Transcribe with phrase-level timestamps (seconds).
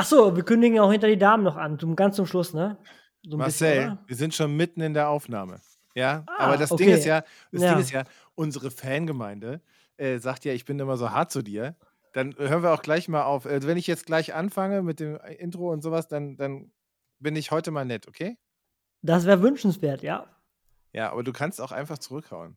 [0.00, 2.78] Ach so, wir kündigen auch hinter die Damen noch an, zum, ganz zum Schluss, ne?
[3.26, 5.60] So Marcel, bisschen, wir sind schon mitten in der Aufnahme.
[5.96, 7.08] Ja, Ah, aber das Ding ist okay.
[7.08, 7.78] ja, das Ding Ja.
[7.80, 8.04] ist ja,
[8.36, 9.60] unsere Fangemeinde
[9.96, 11.74] äh, sagt ja, ich bin immer so hart zu dir.
[12.12, 13.44] Dann hören wir auch gleich mal auf.
[13.44, 16.70] Äh, wenn ich jetzt gleich anfange mit dem Intro und sowas, dann, dann
[17.18, 18.38] bin ich heute mal nett, okay?
[19.02, 20.26] Das wäre wünschenswert, ja.
[20.92, 22.56] Ja, aber du kannst auch einfach zurückhauen.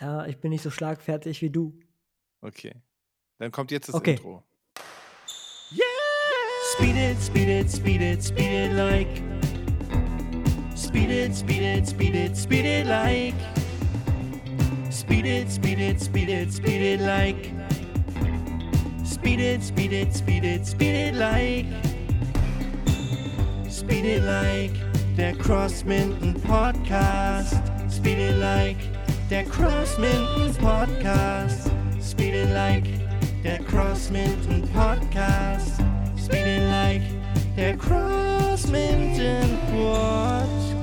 [0.00, 1.78] Ja, ich bin nicht so schlagfertig wie du.
[2.40, 2.74] Okay.
[3.36, 4.12] Dann kommt jetzt das Okay.
[4.12, 4.42] Intro.
[6.72, 9.22] Speed it, speed it, speed it, speed it like.
[10.74, 13.34] Speed it, speed it, speed it, speed it like.
[14.90, 17.52] Speed it, speed it, speed it, speed it like.
[19.04, 21.66] Speed it, speed it, speed it, speed it like.
[23.70, 24.72] Speed it like
[25.14, 27.60] der Crossminton Podcast.
[27.92, 28.78] Speed it like
[29.28, 31.70] der Crossminton Podcast.
[32.00, 32.88] Speed it like
[33.42, 35.81] der Crossminton Podcast.
[36.32, 37.02] It like
[37.56, 40.74] der Crossminton Podcast.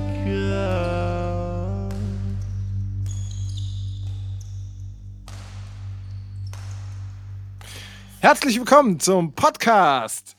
[8.20, 10.36] Herzlich willkommen zum Podcast,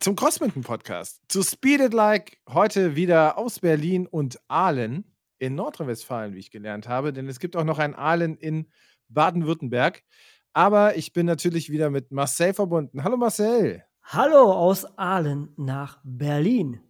[0.00, 5.04] zum Crossminton Podcast, zu Speed It Like, heute wieder aus Berlin und Aalen
[5.38, 8.66] in Nordrhein-Westfalen, wie ich gelernt habe, denn es gibt auch noch ein Aalen in
[9.10, 10.02] Baden-Württemberg.
[10.52, 13.04] Aber ich bin natürlich wieder mit Marcel verbunden.
[13.04, 13.84] Hallo Marcel.
[14.12, 16.80] Hallo aus Aalen nach Berlin.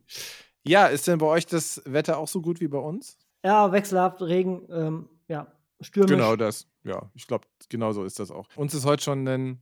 [0.66, 3.18] Ja, ist denn bei euch das Wetter auch so gut wie bei uns?
[3.44, 6.12] Ja, wechselhaft, Regen, ähm, ja, stürmisch.
[6.12, 6.66] Genau das.
[6.82, 8.48] Ja, ich glaube, genau so ist das auch.
[8.56, 9.60] Uns ist heute schon ein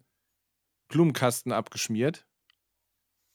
[0.87, 2.29] Blumenkasten abgeschmiert.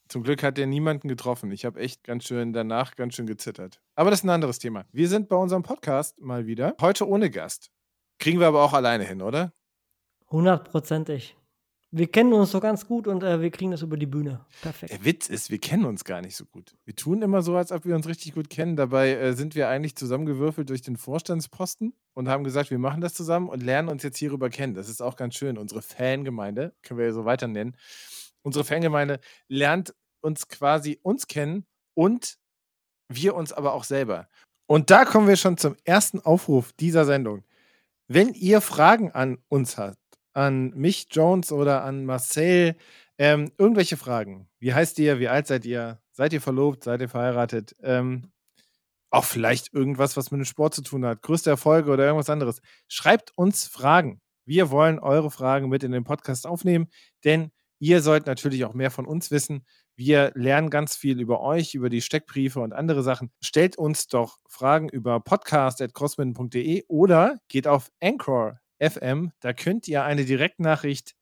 [0.08, 1.52] Zum Glück hat der niemanden getroffen.
[1.52, 3.82] Ich habe echt ganz schön danach ganz schön gezittert.
[3.96, 4.86] Aber das ist ein anderes Thema.
[4.94, 6.78] Wir sind bei unserem Podcast mal wieder.
[6.80, 7.72] Heute ohne Gast.
[8.20, 9.52] Kriegen wir aber auch alleine hin, oder?
[10.32, 11.36] Hundertprozentig.
[11.96, 14.44] Wir kennen uns so ganz gut und äh, wir kriegen das über die Bühne.
[14.64, 14.92] Perfekt.
[14.92, 16.76] Der Witz ist, wir kennen uns gar nicht so gut.
[16.86, 18.76] Wir tun immer so, als ob wir uns richtig gut kennen.
[18.76, 23.14] Dabei äh, sind wir eigentlich zusammengewürfelt durch den Vorstandsposten und haben gesagt, wir machen das
[23.14, 24.74] zusammen und lernen uns jetzt hierüber kennen.
[24.74, 25.56] Das ist auch ganz schön.
[25.60, 27.78] Unsere Fangemeinde, können wir ja so weiter nennen,
[28.42, 32.40] unsere Fangemeinde lernt uns quasi uns kennen und
[33.08, 34.28] wir uns aber auch selber.
[34.66, 37.44] Und da kommen wir schon zum ersten Aufruf dieser Sendung.
[38.08, 40.00] Wenn ihr Fragen an uns habt,
[40.34, 42.76] an mich, Jones oder an Marcel,
[43.18, 44.50] ähm, irgendwelche Fragen.
[44.60, 45.20] Wie heißt ihr?
[45.20, 46.00] Wie alt seid ihr?
[46.12, 46.84] Seid ihr verlobt?
[46.84, 47.76] Seid ihr verheiratet?
[47.82, 48.32] Ähm,
[49.12, 51.22] auch vielleicht irgendwas, was mit dem Sport zu tun hat.
[51.22, 52.62] Größte Erfolge oder irgendwas anderes.
[52.88, 54.22] Schreibt uns Fragen.
[54.46, 56.88] Wir wollen eure Fragen mit in den Podcast aufnehmen,
[57.24, 59.66] denn ihr sollt natürlich auch mehr von uns wissen.
[59.96, 63.32] Wir lernen ganz viel über euch, über die Steckbriefe und andere Sachen.
[63.42, 69.32] Stellt uns doch Fragen über podcast.crossman.de oder geht auf Anchor FM.
[69.40, 71.16] Da könnt ihr eine Direktnachricht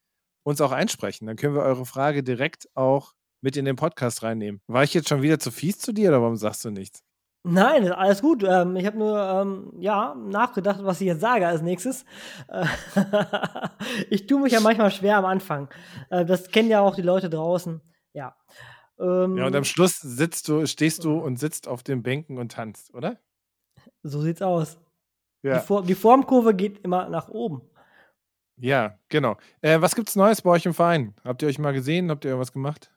[0.44, 1.26] uns auch einsprechen.
[1.26, 4.60] Dann können wir eure Frage direkt auch mit in den Podcast reinnehmen.
[4.66, 7.02] War ich jetzt schon wieder zu fies zu dir oder warum sagst du nichts?
[7.44, 8.44] Nein, alles gut.
[8.44, 12.04] Ähm, ich habe nur ähm, ja, nachgedacht, was ich jetzt sage als nächstes.
[12.48, 12.66] Äh,
[14.10, 15.68] ich tue mich ja manchmal schwer am Anfang.
[16.10, 17.80] Äh, das kennen ja auch die Leute draußen.
[18.12, 18.36] Ja.
[19.00, 22.52] Ähm, Ja, und am Schluss sitzt du, stehst du und sitzt auf den Bänken und
[22.52, 23.18] tanzt, oder?
[24.04, 24.78] so sieht's aus.
[25.42, 27.62] Ja, Die, For die Formkurve geht immer nach oben.
[28.56, 29.36] ja genau.
[29.60, 31.14] Äh, was gibt's Neues bei euch im Verein?
[31.24, 32.10] Habt ihr euch mal gesehen?
[32.10, 32.92] Habt ihr irgendwas gemacht?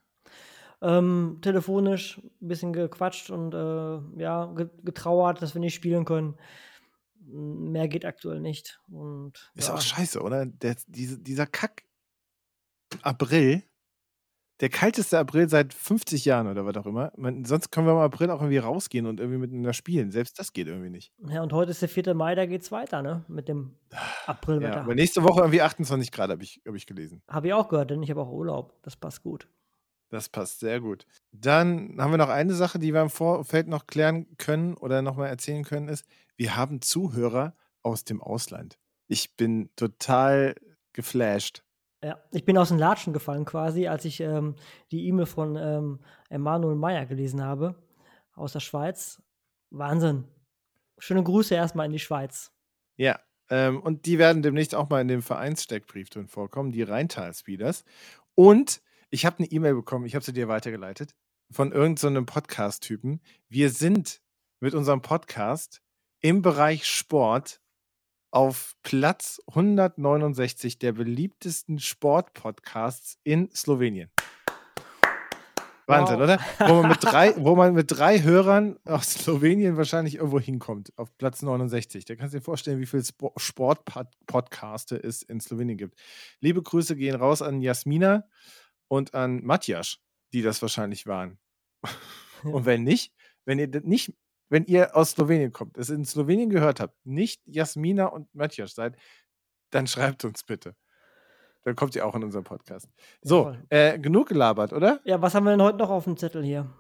[0.81, 6.35] Ähm, telefonisch ein bisschen gequatscht und äh, ja, ge getrauert, dass wir nicht spielen können.
[7.28, 8.79] Mehr geht aktuell nicht.
[8.91, 9.73] Und Ist ja.
[9.73, 10.45] auch scheiße, oder?
[10.45, 11.83] Der, diese, dieser Kack
[13.01, 13.63] April,
[14.62, 17.12] der kalteste April seit 50 Jahren oder was auch immer.
[17.18, 20.12] Man, sonst können wir im April auch irgendwie rausgehen und irgendwie miteinander spielen.
[20.12, 21.12] Selbst das geht irgendwie nicht.
[21.28, 22.14] Ja, und heute ist der 4.
[22.14, 23.26] Mai, da geht's weiter, ne?
[23.28, 24.82] Mit dem Ja, Aprilwetter.
[24.82, 27.22] aber nächste Woche irgendwie 28 Grad, habe ich, hab ich gelesen.
[27.28, 28.74] Habe ich auch gehört, denn ich habe auch Urlaub.
[28.84, 29.50] Das passt gut.
[30.10, 31.06] Das passt sehr gut.
[31.34, 35.28] Dann haben wir noch eine Sache, die wir im Vorfeld noch klären können oder nochmal
[35.30, 36.06] erzählen können, ist,
[36.38, 38.78] wir haben Zuhörer aus dem Ausland.
[39.08, 40.56] Ich bin total
[40.94, 41.64] geflasht.
[42.03, 44.56] Ja, ich bin aus den Latschen gefallen quasi, als ich ähm,
[44.91, 46.00] die E-Mail von ähm,
[46.30, 47.75] Emanuel Meyer gelesen habe
[48.36, 49.21] aus der Schweiz.
[49.71, 50.25] Wahnsinn.
[50.97, 52.51] Schöne Grüße erstmal in die Schweiz.
[52.97, 53.19] Ja,
[53.50, 57.83] ähm, und die werden demnächst auch mal in dem Vereinssteckbrief drin vorkommen, die Rheintal-Speeders.
[58.33, 61.15] Und ich habe eine E-Mail bekommen, ich habe sie dir weitergeleitet,
[61.51, 63.21] von irgendeinem so Podcast-Typen.
[63.50, 64.21] Wir sind
[64.59, 65.81] mit unserem Podcast
[66.21, 67.62] im Bereich Sport
[68.36, 74.10] auf Platz 169 der beliebtesten Sportpodcasts in Slowenien.
[75.88, 76.24] Wahnsinn, Wow.
[76.24, 76.40] oder?
[76.68, 81.16] Wo man, mit drei, wo man mit drei Hörern aus Slowenien wahrscheinlich irgendwo hinkommt, auf
[81.18, 82.04] Platz 69.
[82.04, 85.98] Da kannst du dir vorstellen, wie viele Spo Sport-Podcaste es in Slowenien gibt.
[86.42, 88.26] Liebe Grüße gehen raus an Jasmina
[88.90, 90.00] und an Matjasch.
[90.34, 91.38] die das wahrscheinlich waren.
[92.44, 93.14] Und wenn nicht,
[93.46, 94.14] wenn ihr nicht,
[94.50, 98.95] wenn ihr aus Slowenien kommt, es in Slowenien gehört habt, nicht Jasmina und Matthias seid,
[99.71, 100.75] dann schreibt uns bitte.
[101.63, 102.88] Dann kommt ihr auch in unseren Podcast.
[103.21, 105.00] So, äh, genug gelabert, oder?
[105.03, 106.71] Ja, was haben wir denn heute noch auf dem Zettel hier?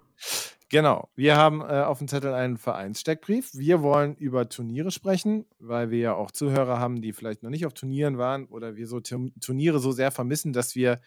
[0.69, 1.09] Genau.
[1.15, 3.51] Wir haben äh, auf dem Zettel einen Vereinssteckbrief.
[3.53, 7.65] Wir wollen über Turniere sprechen, weil wir ja auch Zuhörer haben, die vielleicht noch nicht
[7.65, 11.01] auf Turnieren waren oder wir so Tur- Turniere so sehr vermissen, dass wir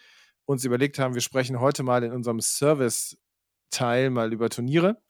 [0.44, 5.00] uns überlegt haben, wir sprechen heute mal in unserem Service-Teil mal über Turniere.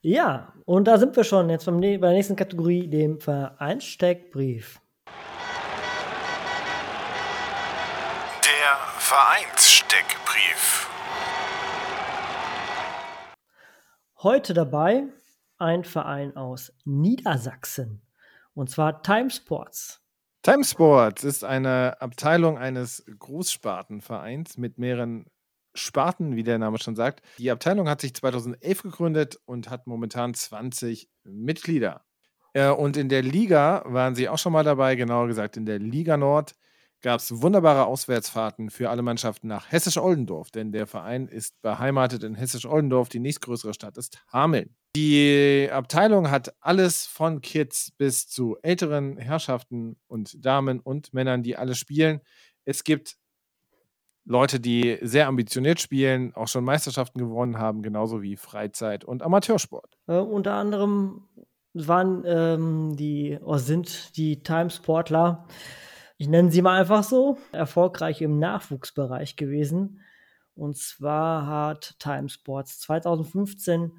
[0.00, 4.80] Ja, und da sind wir schon jetzt beim, bei der nächsten Kategorie, dem Vereinssteckbrief.
[8.44, 10.90] Der Vereinssteckbrief.
[14.22, 15.04] Heute dabei
[15.58, 18.02] ein Verein aus Niedersachsen.
[18.54, 20.02] Und zwar Time Sports.
[20.42, 25.26] Timesport ist eine Abteilung eines Großspartenvereins mit mehreren
[25.78, 27.22] Sparten, wie der Name schon sagt.
[27.38, 32.04] Die Abteilung hat sich 2011 gegründet und hat momentan 20 Mitglieder.
[32.52, 35.78] Äh, Und in der Liga waren sie auch schon mal dabei, genauer gesagt in der
[35.78, 36.54] Liga Nord
[37.00, 42.34] gab es wunderbare Auswärtsfahrten für alle Mannschaften nach Hessisch-Oldendorf, denn der Verein ist beheimatet in
[42.34, 44.74] Hessisch-Oldendorf, die nächstgrößere Stadt ist Hameln.
[44.96, 51.56] Die Abteilung hat alles von Kids bis zu älteren Herrschaften und Damen und Männern, die
[51.56, 52.20] alle spielen.
[52.64, 53.16] Es gibt
[54.28, 59.96] Leute, die sehr ambitioniert spielen, auch schon Meisterschaften gewonnen haben, genauso wie Freizeit- und Amateursport.
[60.06, 61.22] Äh, unter anderem
[61.72, 65.46] waren ähm, die, oder sind die Time-Sportler,
[66.18, 70.00] ich nenne sie mal einfach so, erfolgreich im Nachwuchsbereich gewesen.
[70.54, 73.92] Und zwar hat Time Sports 2015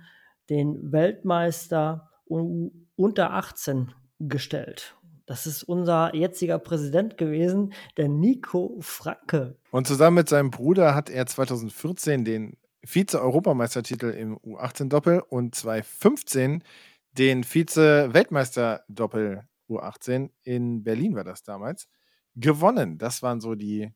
[0.50, 4.96] den Weltmeister unter 18 gestellt.
[5.30, 9.56] Das ist unser jetziger Präsident gewesen, der Nico Franke.
[9.70, 16.64] Und zusammen mit seinem Bruder hat er 2014 den Vize-Europameistertitel im U18-Doppel und 2015
[17.12, 21.88] den Vize-Weltmeister-Doppel U18 in Berlin war das damals
[22.34, 22.98] gewonnen.
[22.98, 23.94] Das waren so die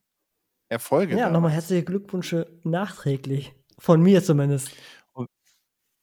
[0.68, 1.18] Erfolge.
[1.18, 3.56] Ja, nochmal herzliche Glückwünsche nachträglich.
[3.80, 4.70] Von mir zumindest.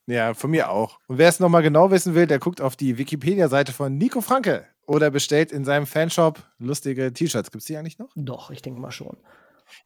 [0.07, 0.99] Ja, von mir auch.
[1.07, 4.67] Und wer es nochmal genau wissen will, der guckt auf die Wikipedia-Seite von Nico Franke
[4.91, 7.49] oder bestellt in seinem Fanshop lustige T-Shirts.
[7.49, 8.11] Gibt es die eigentlich noch?
[8.15, 9.15] Doch, ich denke mal schon.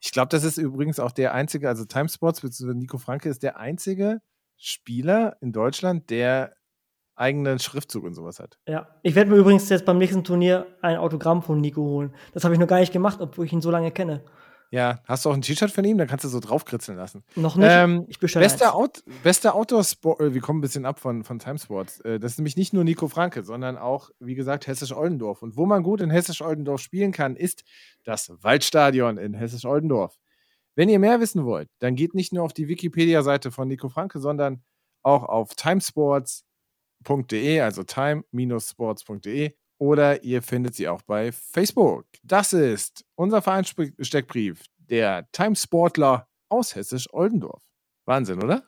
[0.00, 2.74] Ich glaube, das ist übrigens auch der einzige, also Timesports bzw.
[2.74, 4.20] Nico Franke ist der einzige
[4.56, 6.56] Spieler in Deutschland, der
[7.14, 8.58] eigenen Schriftzug und sowas hat.
[8.66, 12.12] Ja, ich werde mir übrigens jetzt beim nächsten Turnier ein Autogramm von Nico holen.
[12.34, 14.24] Das habe ich noch gar nicht gemacht, obwohl ich ihn so lange kenne.
[14.70, 15.96] Ja, hast du auch ein T-Shirt von ihm?
[15.96, 17.22] Dann kannst du so draufkritzeln lassen.
[17.36, 17.68] Noch nicht.
[17.70, 18.74] Ähm, ich bestelle Bester.
[18.74, 22.00] Out bester Outdoor-Sport, äh, wir kommen ein bisschen ab von, von Timesports.
[22.00, 25.42] Äh, das ist nämlich nicht nur Nico Franke, sondern auch, wie gesagt, Hessisch-Oldendorf.
[25.42, 27.62] Und wo man gut in Hessisch-Oldendorf spielen kann, ist
[28.04, 30.18] das Waldstadion in Hessisch-Oldendorf.
[30.74, 34.18] Wenn ihr mehr wissen wollt, dann geht nicht nur auf die Wikipedia-Seite von Nico Franke,
[34.18, 34.64] sondern
[35.02, 42.06] auch auf timesports.de, also time-sports.de oder ihr findet sie auch bei Facebook.
[42.22, 47.62] Das ist unser Vereinssteckbrief, der Timesportler aus Hessisch-Oldendorf.
[48.04, 48.62] Wahnsinn, oder?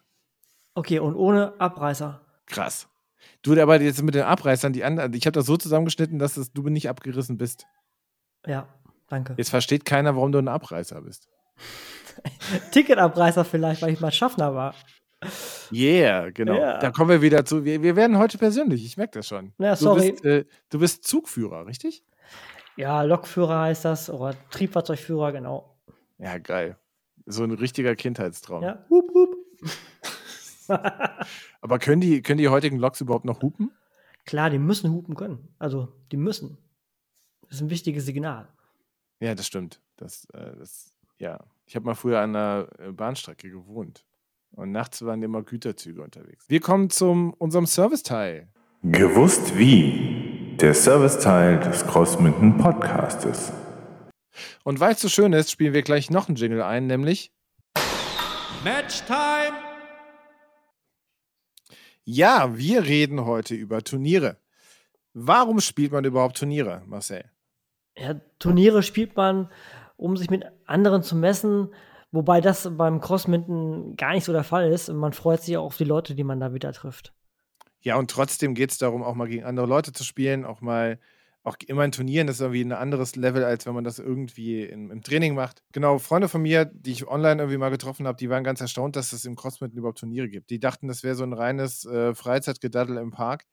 [0.75, 2.21] Okay, und ohne Abreißer.
[2.47, 2.89] Krass.
[3.43, 6.53] Du, aber jetzt mit den Abreißern, die anderen, ich habe das so zusammengeschnitten, dass es,
[6.53, 7.67] du nicht abgerissen bist.
[8.47, 8.69] Ja,
[9.09, 9.35] danke.
[9.37, 11.29] Jetzt versteht keiner, warum du ein Abreißer bist.
[12.73, 14.75] Ticketabreißer vielleicht, weil ich mal Schaffner war.
[15.73, 16.55] Yeah, genau.
[16.59, 16.79] Ja.
[16.79, 17.65] Da kommen wir wieder zu.
[17.65, 19.53] Wir, wir werden heute persönlich, ich merke das schon.
[19.59, 20.13] Ja, Du sorry.
[20.13, 22.05] bist, äh, du bist Zugführer, richtig?
[22.77, 25.77] Ja, Lokführer heißt das oder Triebfahrzeugführer, genau.
[26.19, 26.77] Ja, geil.
[27.27, 28.63] So ein richtiger Kindheitstraum.
[28.63, 29.37] Ja, hup, hup.
[31.61, 33.71] Aber können die, können die heutigen Loks überhaupt noch hupen?
[34.27, 35.49] Klar, die müssen hupen können.
[35.59, 36.59] Also, die müssen.
[37.43, 38.49] Das ist ein wichtiges Signal.
[39.21, 39.81] Ja, das stimmt.
[39.97, 41.41] Das, äh, das, ja.
[41.67, 44.05] Ich habe mal früher an einer äh, Bahnstrecke gewohnt.
[44.51, 46.45] Und nachts waren immer Güterzüge unterwegs.
[46.49, 48.49] Wir kommen zu unserem Serviceteil.
[48.83, 50.57] Gewusst wie?
[50.61, 53.53] Der Serviceteil des Crossmünden Podcastes.
[54.65, 57.33] Und weil es so schön ist, spielen wir gleich noch einen Jingle ein, nämlich
[58.65, 59.57] Match time!
[62.05, 64.39] Ja, wir reden heute über Turniere.
[65.13, 67.25] Warum spielt man überhaupt Turniere, Marcel?
[67.97, 69.51] Ja, Turniere spielt man,
[69.97, 71.75] um sich mit anderen zu messen,
[72.13, 74.89] wobei das beim Crossminton gar nicht so der Fall ist.
[74.89, 77.13] Man freut sich auch auf die Leute, die man da wieder trifft.
[77.81, 80.99] Ja, und trotzdem geht es darum, auch mal gegen andere Leute zu spielen, auch mal,
[81.45, 84.65] auch immer in Turnieren, das ist irgendwie ein anderes Level, als wenn man das irgendwie
[84.65, 85.63] in, im Training macht.
[85.73, 88.97] Genau, Freunde von mir, die ich online irgendwie mal getroffen habe, die waren ganz erstaunt,
[88.97, 90.51] dass es im Crossmitten überhaupt Turniere gibt.
[90.51, 93.45] Die dachten, das wäre so ein reines äh, Freizeitgedaddel im Park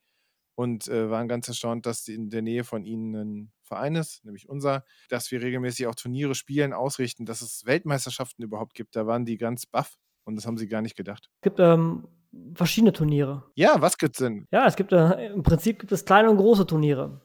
[0.56, 4.48] und äh, waren ganz erstaunt, dass in der Nähe von ihnen ein Verein ist, nämlich
[4.48, 8.96] unser, dass wir regelmäßig auch Turniere spielen, ausrichten, dass es Weltmeisterschaften überhaupt gibt.
[8.96, 9.96] Da waren die ganz baff.
[10.24, 11.28] und das haben sie gar nicht gedacht.
[11.36, 12.08] Es gibt ähm,
[12.54, 13.44] verschiedene Turniere.
[13.54, 14.48] Ja, was gibt's denn?
[14.50, 17.20] Ja, es gibt äh, im Prinzip gibt es kleine und große Turniere.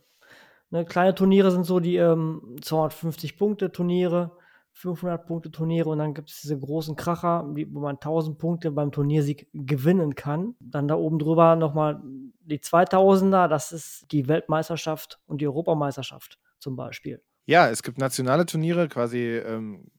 [0.70, 4.38] Ne, kleine Turniere sind so die ähm, 250 Punkte Turniere,
[4.74, 8.92] 500 Punkte Turniere und dann gibt es diese großen Kracher, wo man 1000 Punkte beim
[8.92, 10.56] Turniersieg gewinnen kann.
[10.60, 12.01] Dann da oben drüber nochmal
[12.42, 17.22] die 2000er, das ist die Weltmeisterschaft und die Europameisterschaft zum Beispiel.
[17.46, 19.92] Ja, es gibt nationale Turniere, quasi ähm,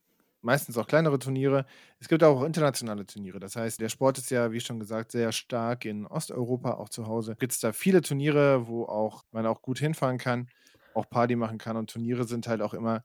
[0.43, 1.67] meistens auch kleinere Turniere.
[1.99, 3.41] Es gibt auch internationale Turniere.
[3.41, 7.07] Das heißt, der Sport ist ja, wie schon gesagt, sehr stark in Osteuropa auch zu
[7.07, 7.37] Hause.
[7.38, 10.49] Gibt es da viele Turniere, wo auch man auch gut hinfahren kann,
[10.95, 11.76] auch Party machen kann.
[11.76, 13.05] Und Turniere sind halt auch immer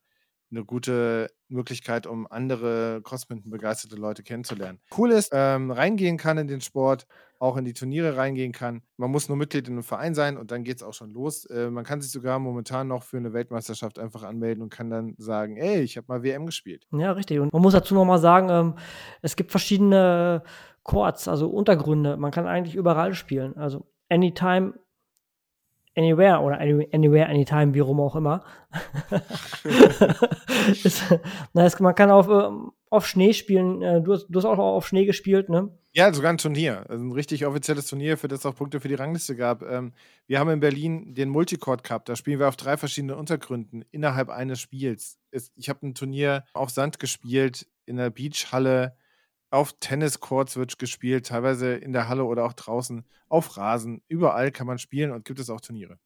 [0.51, 4.80] eine gute Möglichkeit, um andere Crossminton begeisterte Leute kennenzulernen.
[4.98, 7.08] Cool ist, ähm, reingehen kann in den Sport,
[7.39, 8.82] auch in die Turniere reingehen kann.
[8.98, 11.46] Man muss nur Mitglied in einem Verein sein und dann geht es auch schon los.
[11.46, 15.16] Äh, man kann sich sogar momentan noch für eine Weltmeisterschaft einfach anmelden und kann dann
[15.18, 16.88] sagen, ey, ich habe mal WM gespielt.
[16.92, 17.39] Ja, richtig.
[17.39, 18.75] Und man muss dazu nochmal sagen, ähm,
[19.22, 20.44] es gibt verschiedene
[20.84, 22.18] Chords, also Untergründe.
[22.18, 23.56] Man kann eigentlich überall spielen.
[23.58, 24.74] Also Anytime,
[25.98, 28.44] Anywhere oder any, Anywhere, Anytime, wie rum auch immer.
[30.84, 31.04] ist,
[31.54, 33.82] na, es, man kann auf, ähm, auf Schnee spielen.
[33.82, 35.70] Äh, Du hast, du hast auch auf Schnee gespielt, ne?
[35.94, 36.86] Ja, sogar ein Turnier.
[36.88, 39.63] Also ein richtig offizielles Turnier, für das es auch Punkte für die Rangliste gab.
[39.63, 39.94] Ähm,
[40.27, 42.06] wir haben in Berlin den Multicord Cup.
[42.06, 45.20] Da spielen wir auf drei verschiedenen Untergründen innerhalb eines Spiels.
[45.56, 48.96] Ich habe ein Turnier auf Sand gespielt, in der Beachhalle,
[49.50, 54.01] auf Tenniscourts wird gespielt, teilweise in der Halle oder auch draußen, auf Rasen.
[54.08, 56.00] Überall kann man spielen und gibt es auch Turniere.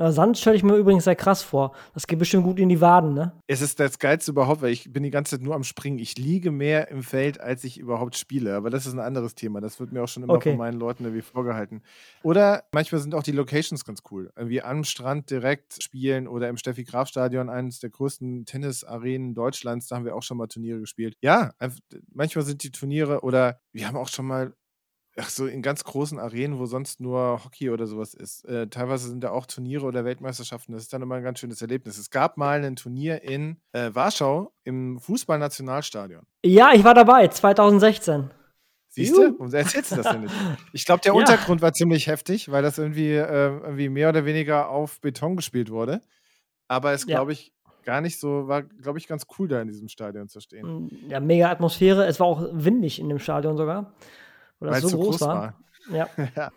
[0.00, 1.74] Na, Sand stelle ich mir übrigens sehr krass vor.
[1.92, 3.32] Das geht bestimmt gut in die Waden, ne?
[3.46, 5.98] Es ist das Geilste überhaupt, weil ich bin die ganze Zeit nur am Springen.
[5.98, 8.56] Ich liege mehr im Feld, als ich überhaupt spiele.
[8.56, 9.60] Aber das ist ein anderes Thema.
[9.60, 10.52] Das wird mir auch schon immer Okay.
[10.52, 11.82] von meinen Leuten irgendwie vorgehalten.
[12.22, 14.32] Oder manchmal sind auch die Locations ganz cool.
[14.36, 19.86] Irgendwie am Strand direkt spielen oder im Steffi-Graf-Stadion, eines der größten Tennisarenen Deutschlands.
[19.88, 21.14] Da haben wir auch schon mal Turniere gespielt.
[21.20, 21.52] Ja,
[22.10, 24.54] manchmal sind die Turniere oder wir haben auch schon mal
[25.22, 28.44] Ach so, in ganz großen Arenen, wo sonst nur Hockey oder sowas ist.
[28.46, 30.72] Äh, teilweise sind da auch Turniere oder Weltmeisterschaften.
[30.72, 31.98] Das ist dann immer ein ganz schönes Erlebnis.
[31.98, 36.22] Es gab mal ein Turnier in äh, Warschau im Fußballnationalstadion.
[36.44, 38.30] Ja, ich war dabei, 2016.
[38.88, 39.34] Siehst du?
[39.38, 40.34] Warum erzählst du das denn nicht?
[40.72, 41.18] Ich glaube, der Ja.
[41.18, 43.24] Untergrund war ziemlich heftig, weil das irgendwie, äh,
[43.60, 46.00] irgendwie mehr oder weniger auf Beton gespielt wurde.
[46.66, 47.16] Aber es, Ja.
[47.16, 47.52] glaube ich,
[47.84, 50.86] gar nicht so, war, glaube ich, ganz cool, da in diesem Stadion zu stehen.
[50.86, 52.06] Mm, Ja, mega Atmosphäre.
[52.06, 53.92] Es war auch windig in dem Stadion sogar.
[54.60, 55.54] Weil Weil das es so groß, groß war.
[55.92, 56.08] Ja.
[56.36, 56.50] ja.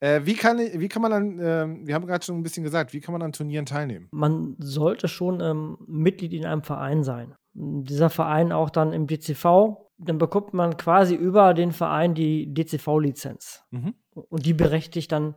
[0.00, 2.92] Äh, wie, kann, wie kann man an, ähm, wir haben gerade schon ein bisschen gesagt,
[2.92, 4.08] wie kann man an Turnieren teilnehmen?
[4.10, 7.34] Man sollte schon ähm, Mitglied in einem Verein sein.
[7.54, 13.64] Dieser Verein auch dann im DCV, dann bekommt man quasi über den Verein die DCV-Lizenz.
[13.70, 13.94] Mhm.
[14.12, 15.36] Und die berechtigt dann,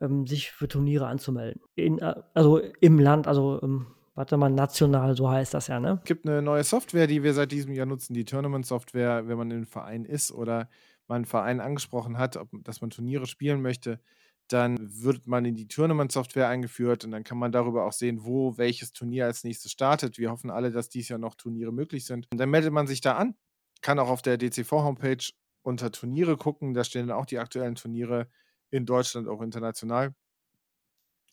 [0.00, 1.62] ähm, sich für Turniere anzumelden.
[1.76, 5.98] In, äh, also im Land, also ähm, warte mal, national, so heißt das ja, ne?
[6.02, 9.50] Es gibt eine neue Software, die wir seit diesem Jahr nutzen, die Tournament-Software, wenn man
[9.50, 10.68] in einem Verein ist oder
[11.08, 14.00] man einen Verein angesprochen hat, ob, dass man Turniere spielen möchte,
[14.48, 18.58] dann wird man in die Tournament-Software eingeführt und dann kann man darüber auch sehen, wo
[18.58, 20.18] welches Turnier als nächstes startet.
[20.18, 22.26] Wir hoffen alle, dass dies Jahr noch Turniere möglich sind.
[22.30, 23.34] Und dann meldet man sich da an,
[23.80, 25.32] kann auch auf der DCV-Homepage
[25.62, 28.28] unter Turniere gucken, da stehen dann auch die aktuellen Turniere
[28.70, 30.14] in Deutschland, auch international.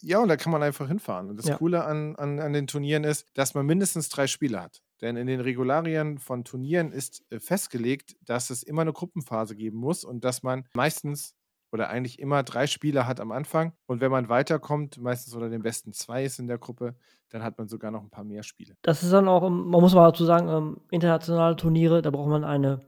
[0.03, 1.29] Ja, und da kann man einfach hinfahren.
[1.29, 1.57] Und das Ja.
[1.57, 4.81] Coole an, an, an den Turnieren ist, dass man mindestens drei Spiele hat.
[5.01, 9.77] Denn in den Regularien von Turnieren ist äh, festgelegt, dass es immer eine Gruppenphase geben
[9.77, 11.35] muss und dass man meistens
[11.71, 13.73] oder eigentlich immer drei Spiele hat am Anfang.
[13.85, 16.95] Und wenn man weiterkommt, meistens oder den besten zwei ist in der Gruppe,
[17.29, 18.75] dann hat man sogar noch ein paar mehr Spiele.
[18.81, 22.43] Das ist dann auch, man muss mal dazu sagen, ähm, internationale Turniere, da braucht man
[22.43, 22.81] eine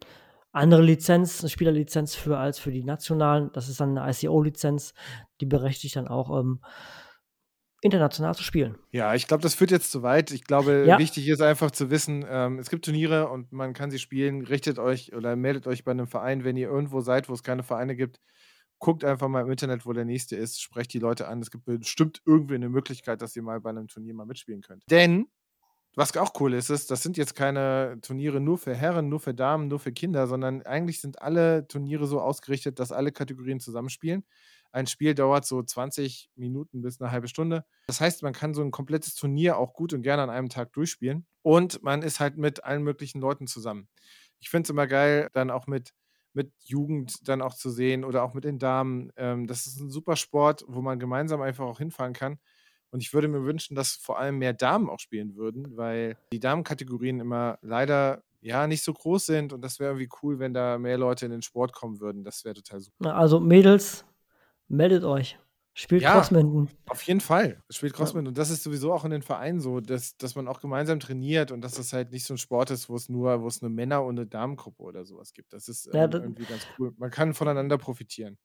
[0.54, 3.50] andere Lizenz, eine Spielerlizenz für als für die nationalen.
[3.54, 4.94] Das ist dann eine ICO-Lizenz,
[5.42, 6.62] die berechtigt dann auch ähm,
[7.82, 8.78] international zu spielen.
[8.92, 10.32] Ja, ich glaube, das führt jetzt zu weit.
[10.32, 10.98] Ich glaube, Ja.
[11.00, 14.44] wichtig ist einfach zu wissen, ähm, es gibt Turniere und man kann sie spielen.
[14.46, 17.64] Richtet euch oder meldet euch bei einem Verein, wenn ihr irgendwo seid, wo es keine
[17.64, 18.22] Vereine gibt.
[18.80, 20.62] Guckt einfach mal im Internet, wo der nächste ist.
[20.62, 21.42] Sprecht die Leute an.
[21.42, 24.84] Es gibt bestimmt irgendwie eine Möglichkeit, dass ihr mal bei einem Turnier mal mitspielen könnt.
[24.90, 25.28] Denn,
[25.96, 29.34] was auch cool ist, ist, das sind jetzt keine Turniere nur für Herren, nur für
[29.34, 34.24] Damen, nur für Kinder, sondern eigentlich sind alle Turniere so ausgerichtet, dass alle Kategorien zusammenspielen.
[34.72, 37.64] Ein Spiel dauert so 20 Minuten bis eine halbe Stunde.
[37.86, 40.74] Das heißt, man kann so ein komplettes Turnier auch gut und gerne an einem Tag
[40.74, 41.28] durchspielen.
[41.44, 43.88] Und man ist halt mit allen möglichen Leuten zusammen.
[44.40, 45.94] Ich finde es immer geil, dann auch mit,
[46.34, 49.12] mit Jugend dann auch zu sehen oder auch mit den Damen.
[49.16, 52.40] Ähm, das ist ein super Sport, wo man gemeinsam einfach auch hinfahren kann.
[52.94, 56.40] Und ich würde mir wünschen, dass vor allem mehr Damen auch spielen würden, weil die
[56.40, 59.52] Damenkategorien immer leider ja nicht so groß sind.
[59.52, 62.24] Und das wäre irgendwie cool, wenn da mehr Leute in den Sport kommen würden.
[62.24, 63.16] Das wäre total super.
[63.16, 64.06] Also Mädels,
[64.68, 65.40] meldet euch.
[65.76, 66.12] Spielt Ja.
[66.14, 66.70] Crossminden.
[66.86, 67.60] Auf jeden Fall.
[67.72, 70.62] Spielt Crossman und das ist sowieso auch in den Vereinen so, dass, dass man auch
[70.62, 73.48] gemeinsam trainiert und dass das halt nicht so ein Sport ist, wo es nur, wo
[73.48, 75.52] es eine Männer- und eine Damengruppe oder sowas gibt.
[75.52, 76.94] Das ist Ja, ähm, das- irgendwie ganz cool.
[76.98, 78.38] Man kann voneinander profitieren.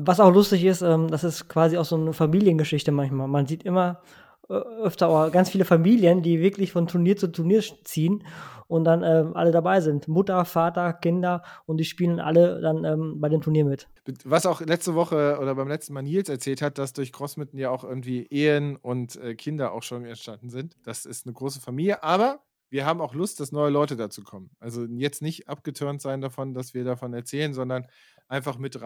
[0.00, 3.26] Was auch lustig ist, ähm, das ist quasi auch so eine Familiengeschichte manchmal.
[3.26, 4.00] Man sieht immer
[4.48, 8.22] äh, öfter ganz viele Familien, die wirklich von Turnier zu Turnier ziehen
[8.68, 10.06] und dann ähm, alle dabei sind.
[10.06, 13.88] Mutter, Vater, Kinder und die spielen alle dann ähm, bei dem Turnier mit.
[14.24, 17.70] Was auch letzte Woche oder beim letzten Mal Nils erzählt hat, dass durch Crossmitten ja
[17.70, 20.76] auch irgendwie Ehen und äh, Kinder auch schon entstanden sind.
[20.84, 22.38] Das ist eine große Familie, aber
[22.70, 24.50] wir haben auch Lust, dass neue Leute dazu kommen.
[24.60, 27.86] Also jetzt nicht abgeturnt sein davon, dass wir davon erzählen, sondern
[28.28, 28.82] einfach mit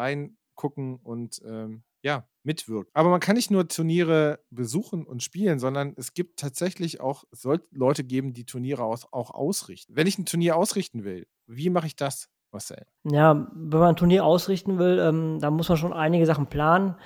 [0.52, 2.90] reingucken und ähm, ja, mitwirken.
[2.94, 7.42] Aber man kann nicht nur Turniere besuchen und spielen, sondern es gibt tatsächlich auch, es
[7.42, 9.94] soll Leute geben, die Turniere aus, auch ausrichten.
[9.94, 12.84] Wenn ich ein Turnier ausrichten will, wie mache ich das, Marcel?
[13.04, 16.96] Ja, wenn man ein Turnier ausrichten will, ähm, da muss man schon einige Sachen planen.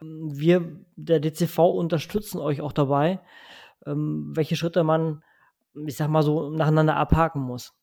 [0.00, 3.20] Wir, der DCV, unterstützen euch auch dabei,
[3.84, 5.22] ähm, welche Schritte man,
[5.74, 7.74] ich sag mal so, nacheinander abhaken muss.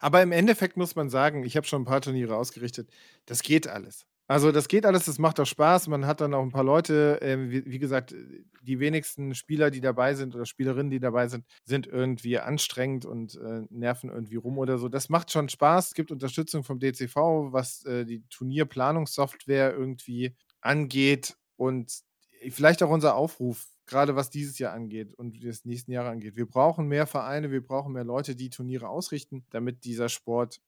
[0.00, 2.90] Aber im Endeffekt muss man sagen, ich habe schon ein paar Turniere ausgerichtet,
[3.26, 4.06] das geht alles.
[4.32, 5.88] Also das geht alles, das macht auch Spaß.
[5.88, 8.14] Man hat dann auch ein paar Leute, ähm, wie, wie gesagt,
[8.62, 13.34] die wenigsten Spieler, die dabei sind oder Spielerinnen, die dabei sind, sind irgendwie anstrengend und
[13.34, 14.88] äh, nerven irgendwie rum oder so.
[14.88, 15.88] Das macht schon Spaß.
[15.88, 21.92] Es gibt Unterstützung vom DCV, was äh, die Turnierplanungssoftware irgendwie angeht und
[22.48, 26.36] vielleicht auch unser Aufruf, gerade was dieses Jahr angeht und das nächsten Jahre angeht.
[26.36, 30.62] Wir brauchen mehr Vereine, wir brauchen mehr Leute, die Turniere ausrichten, damit dieser Sport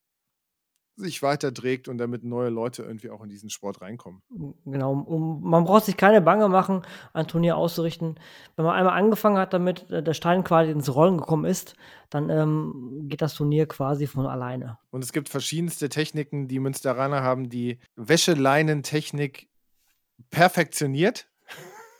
[0.96, 4.22] sich weiter trägt und damit neue Leute irgendwie auch in diesen Sport reinkommen.
[4.64, 6.82] Genau, um, man braucht sich keine Bange machen,
[7.12, 8.18] ein Turnier auszurichten.
[8.56, 11.74] Wenn man einmal angefangen hat, damit äh, der Stein quasi ins Rollen gekommen ist,
[12.10, 14.78] dann ähm, geht das Turnier quasi von alleine.
[14.90, 19.48] Und es gibt verschiedenste Techniken, die Münsteraner haben, die Wäscheleinentechnik
[20.30, 21.26] perfektioniert.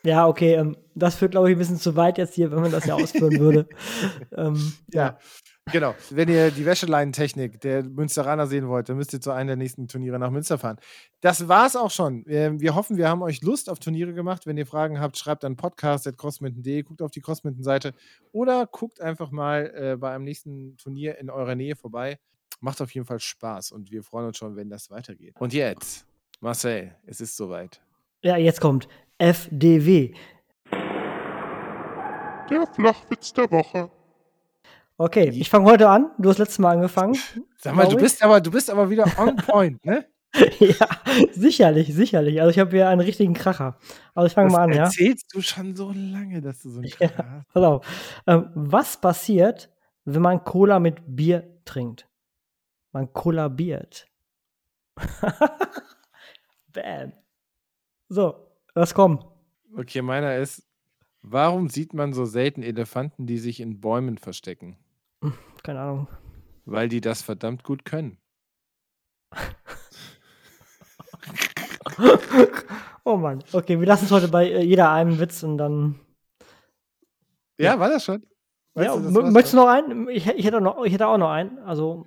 [0.05, 2.71] Ja, okay, ähm, das führt, glaube ich, ein bisschen zu weit jetzt hier, wenn man
[2.71, 3.67] das ja ausführen würde.
[4.37, 5.19] ähm, Ja,
[5.73, 5.95] genau.
[6.11, 9.89] Wenn ihr die Wäscheleinentechnik der Münsteraner sehen wollt, dann müsst ihr zu einem der nächsten
[9.89, 10.79] Turniere nach Münster fahren.
[11.21, 12.25] Das war's auch schon.
[12.29, 14.47] Ähm, Wir hoffen, wir haben euch Lust auf Turniere gemacht.
[14.47, 17.95] Wenn ihr Fragen habt, schreibt an podcast.crossminton.de, guckt auf die Crossminton-Seite
[18.33, 22.19] oder guckt einfach mal äh, bei einem nächsten Turnier in eurer Nähe vorbei.
[22.61, 25.35] Macht auf jeden Fall Spaß und wir freuen uns schon, wenn das weitergeht.
[25.39, 26.07] Und jetzt,
[26.41, 27.81] Marcel, es ist soweit.
[28.23, 30.15] Ja, jetzt kommt FDW.
[32.51, 33.91] Der Flachwitz der Woche.
[34.97, 36.11] Okay, ich fange heute an.
[36.19, 37.17] Du hast letztes Mal angefangen.
[37.59, 40.07] Sag mal, du bist aber, du bist aber wieder on point, ne?
[40.59, 40.89] ja,
[41.33, 42.41] sicherlich, sicherlich.
[42.41, 43.79] Also ich habe hier einen richtigen Kracher.
[44.15, 44.85] Also ich fange mal an, ja.
[44.85, 47.09] erzählst du schon so lange, dass du so einen Ja.
[47.09, 47.49] Kracher hast.
[47.53, 48.23] Pass auf.
[48.27, 49.71] Ähm, was passiert,
[50.05, 52.09] wenn man Cola mit Bier trinkt?
[52.93, 54.09] Man kollabiert.
[56.73, 57.13] Bam.
[58.09, 58.35] So,
[58.75, 59.25] was kommt?
[59.77, 60.65] Okay, meiner ist,
[61.23, 64.79] warum sieht man so selten Elefanten, die sich in Bäumen verstecken?
[65.63, 66.09] Keine Ahnung.
[66.67, 68.19] Weil die das verdammt gut können.
[73.05, 73.43] oh Mann.
[73.53, 76.01] Okay, wir lassen es heute bei äh, jeder einem Witz und dann.
[77.59, 78.25] Ja, war das schon?
[78.75, 80.09] Weißt ja, du, möchtest du noch einen?
[80.09, 81.59] Ich, ich, hätte noch, ich hätte auch noch einen.
[81.61, 82.05] Also,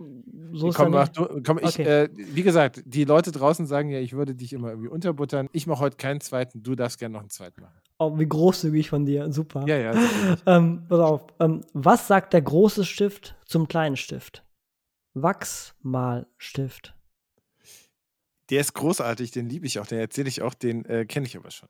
[0.53, 1.83] so ist Komm, mach du, komm ich, Okay.
[1.83, 5.49] äh, wie gesagt, die Leute draußen sagen ja, ich würde dich immer irgendwie unterbuttern.
[5.53, 7.79] Ich mache heute keinen zweiten, du darfst gerne noch einen zweiten machen.
[7.99, 9.31] Oh, wie großzügig von dir.
[9.31, 9.65] Super.
[9.67, 9.93] Ja, ja.
[10.45, 11.25] Ähm, pass auf.
[11.39, 14.43] Ähm, was sagt der große Stift zum kleinen Stift?
[15.15, 16.93] Wachsmalstift.
[18.49, 21.35] Der ist großartig, den liebe ich auch, den erzähle ich auch, den äh, kenne ich
[21.35, 21.67] aber schon.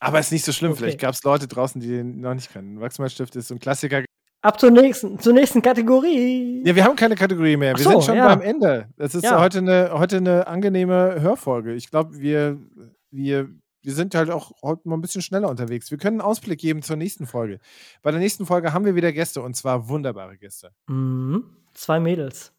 [0.00, 0.78] Aber ist nicht so schlimm, Okay.
[0.78, 2.80] vielleicht gab es Leute draußen, die den noch nicht kennen.
[2.80, 4.04] Wachsmalstift ist so ein Klassiker.
[4.40, 6.62] Ab zur nächsten, zur nächsten Kategorie.
[6.64, 7.76] Ja, wir haben keine Kategorie mehr.
[7.76, 8.26] Wir so, sind schon ja.
[8.28, 8.88] beim Ende.
[8.96, 9.40] Das ist Ja.
[9.40, 11.74] heute, eine, heute eine angenehme Hörfolge.
[11.74, 12.56] Ich glaube, wir,
[13.10, 13.48] wir,
[13.82, 15.90] wir sind halt auch heute mal ein bisschen schneller unterwegs.
[15.90, 17.58] Wir können einen Ausblick geben zur nächsten Folge.
[18.02, 20.70] Bei der nächsten Folge haben wir wieder Gäste und zwar wunderbare Gäste.
[20.86, 21.44] Mhm.
[21.74, 22.52] Zwei Mädels.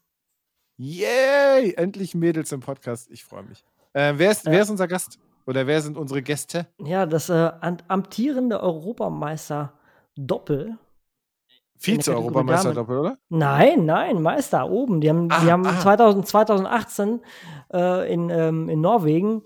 [0.76, 1.74] Yay!
[1.76, 3.10] Endlich Mädels im Podcast.
[3.10, 3.64] Ich freue mich.
[3.94, 4.52] Äh, wer, ist, Ja.
[4.52, 5.18] wer ist unser Gast?
[5.46, 6.66] Oder wer sind unsere Gäste?
[6.78, 7.50] Ja, das äh,
[7.88, 9.72] amtierende Europameister
[10.16, 10.78] Doppel.
[11.80, 13.18] Vize-Europameister-Doppel, oder?
[13.28, 15.00] Nein, nein, Meister oben.
[15.00, 15.78] Die haben, die Ah, haben ah.
[15.80, 17.20] 2000, 2018
[17.72, 19.42] äh, in, ähm, in Norwegen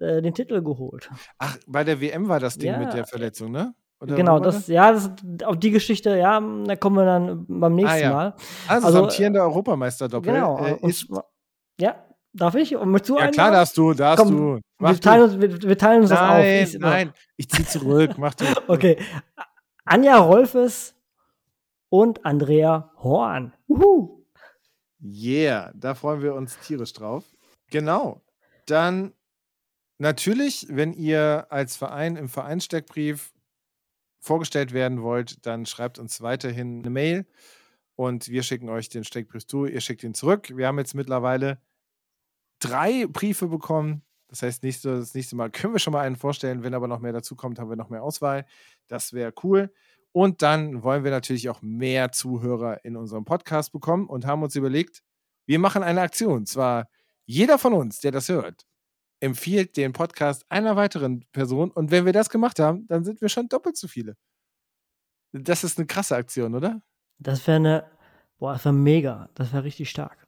[0.00, 1.10] äh, den Titel geholt.
[1.38, 2.78] Ach, bei der WM war das Ding Ja.
[2.78, 3.74] mit der Verletzung, ne?
[4.00, 5.10] Oder genau, war das, ja, das,
[5.44, 8.12] auf die Geschichte, ja, da kommen wir dann beim nächsten Ah, ja.
[8.12, 8.34] Mal.
[8.66, 10.32] Also, also, das amtierende Europameister-Doppel.
[10.32, 10.58] Genau.
[10.58, 11.06] Äh, und, ist,
[11.80, 11.94] ja,
[12.32, 12.74] darf ich?
[12.76, 14.54] Und möchtest du ja, klar darfst du, darfst Komm, du.
[14.54, 15.46] Wir Mach teilen, du.
[15.46, 16.26] uns, wir, wir teilen uns das auf.
[16.38, 18.44] Nein, Ich- nein, ich zieh zurück, mach du.
[18.66, 18.98] Okay.
[19.84, 20.94] Anja Rolfes
[21.92, 23.52] und Andrea Horn.
[23.68, 24.24] Uhu.
[25.02, 27.24] Yeah, da freuen wir uns tierisch drauf.
[27.70, 28.22] Genau.
[28.64, 29.12] Dann
[29.98, 33.34] natürlich, wenn ihr als Verein im Vereinssteckbrief
[34.20, 37.26] vorgestellt werden wollt, dann schreibt uns weiterhin eine Mail
[37.94, 39.66] und wir schicken euch den Steckbrief zu.
[39.66, 40.56] Ihr schickt ihn zurück.
[40.56, 41.60] Wir haben jetzt mittlerweile
[42.58, 44.02] drei Briefe bekommen.
[44.28, 46.62] Das heißt, nächste, das nächste Mal können wir schon mal einen vorstellen.
[46.62, 48.46] Wenn aber noch mehr dazu kommt, haben wir noch mehr Auswahl.
[48.88, 49.70] Das wäre cool.
[50.12, 54.54] Und dann wollen wir natürlich auch mehr Zuhörer in unserem Podcast bekommen und haben uns
[54.56, 55.02] überlegt,
[55.46, 56.34] wir machen eine Aktion.
[56.38, 56.88] Und zwar
[57.24, 58.62] jeder von uns, der das hört,
[59.20, 61.70] empfiehlt den Podcast einer weiteren Person.
[61.70, 64.16] Und wenn wir das gemacht haben, dann sind wir schon doppelt so viele.
[65.32, 66.82] Das ist eine krasse Aktion, oder?
[67.18, 67.90] Das wäre eine,
[68.38, 69.30] boah, das wäre mega.
[69.34, 70.26] Das wäre richtig stark.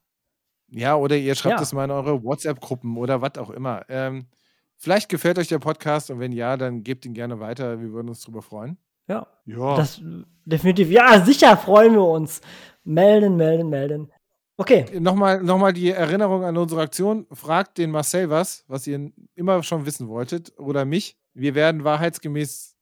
[0.69, 1.63] Ja, oder ihr schreibt Ja.
[1.63, 3.85] es mal in eure WhatsApp-Gruppen oder was auch immer.
[3.89, 4.29] Ähm,
[4.77, 7.81] vielleicht gefällt euch der Podcast und wenn ja, dann gebt ihn gerne weiter.
[7.81, 8.79] Wir würden uns darüber freuen.
[9.09, 9.27] Ja.
[9.47, 9.77] Ja.
[9.77, 10.01] Das
[10.45, 10.91] definitiv.
[10.91, 12.41] Ja, sicher freuen wir uns.
[12.85, 14.13] Melden, melden, melden.
[14.57, 14.87] Okay.
[15.01, 17.27] Nochmal, nochmal die Erinnerung an unsere Aktion.
[17.33, 21.19] Fragt den Marcel was, was ihr immer schon wissen wolltet, oder mich.
[21.33, 22.77] Wir werden wahrheitsgemäß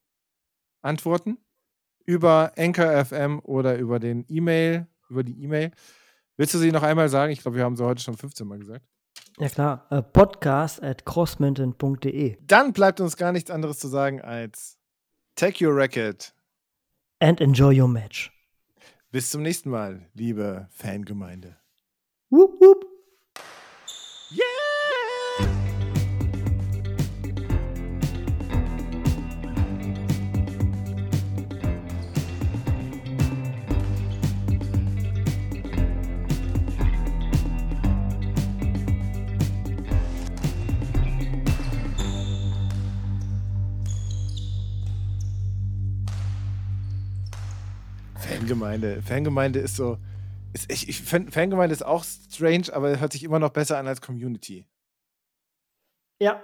[0.82, 1.38] antworten
[2.04, 5.70] über Anchor FM oder über den E-Mail, über die E-Mail.
[6.36, 7.32] Willst du sie noch einmal sagen?
[7.32, 8.84] Ich glaube, wir haben sie heute schon 15 Mal gesagt.
[9.38, 9.86] Ja klar.
[9.90, 12.36] Äh, podcast at crossmountain.de.
[12.42, 14.78] Dann bleibt uns gar nichts anderes zu sagen als
[15.36, 16.32] Take your racket.
[17.20, 18.30] And enjoy your match.
[19.10, 21.61] Bis zum nächsten Mal, liebe Fangemeinde.
[48.62, 49.02] Fangemeinde.
[49.02, 49.98] Fangemeinde ist so.
[50.52, 53.86] Ist, ich, ich, Fan- Fangemeinde ist auch strange, aber hört sich immer noch besser an
[53.88, 54.66] als Community.
[56.20, 56.40] Ja.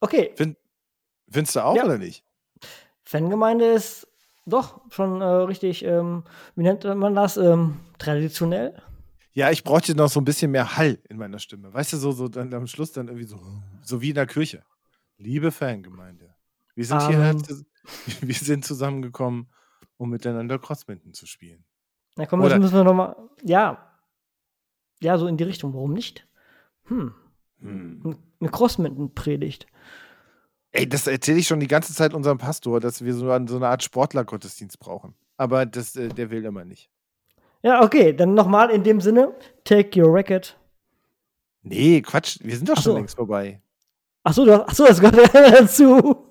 [0.00, 0.34] Okay.
[1.30, 1.84] Findest du auch Ja.
[1.84, 2.24] oder nicht?
[3.04, 4.06] Fangemeinde ist
[4.46, 6.24] doch schon äh, richtig, ähm,
[6.56, 7.36] wie nennt man das?
[7.36, 8.82] Ähm, traditionell.
[9.32, 11.72] Ja, ich bräuchte noch so ein bisschen mehr Hall in meiner Stimme.
[11.72, 13.38] Weißt du, so, so dann am Schluss dann irgendwie so,
[13.82, 14.64] so wie in der Kirche.
[15.18, 16.34] Liebe Fangemeinde,
[16.74, 17.42] wir sind hier, Amen.
[18.22, 19.48] wir sind zusammengekommen,
[20.00, 21.64] um miteinander Crossminton zu spielen.
[22.16, 23.14] Na komm, Oder- das müssen wir nochmal.
[23.44, 23.86] Ja.
[25.02, 25.74] Ja, so in die Richtung.
[25.74, 26.26] Warum nicht?
[26.84, 27.14] Hm.
[27.60, 28.16] Hm.
[28.40, 29.66] Eine Crossmitten-Predigt.
[30.72, 33.68] Ey, das erzähle ich schon die ganze Zeit unserem Pastor, dass wir so, so eine
[33.68, 35.14] Art Sportlergottesdienst brauchen.
[35.36, 36.90] Aber das, äh, der will immer nicht.
[37.62, 39.34] Ja, okay, dann nochmal in dem Sinne,
[39.64, 40.58] take your racket.
[41.62, 42.96] Nee, Quatsch, wir sind doch Ach schon so.
[42.98, 43.60] längst vorbei.
[44.22, 46.30] Achso, du achso, das gehört dazu.